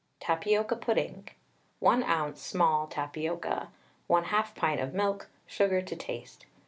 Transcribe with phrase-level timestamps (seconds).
[0.19, 1.27] TAPIOCA PUDDING.
[1.77, 2.39] 1 oz.
[2.41, 3.69] small tapioca,
[4.09, 6.47] 1/2 pint of milk, sugar to taste.